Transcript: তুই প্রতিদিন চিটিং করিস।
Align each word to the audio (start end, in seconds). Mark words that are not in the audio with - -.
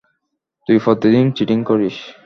তুই 0.69 0.77
প্রতিদিন 0.85 1.25
চিটিং 1.31 1.59
করিস। 1.63 1.97